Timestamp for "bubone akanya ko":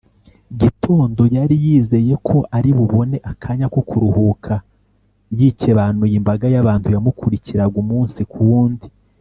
2.77-3.79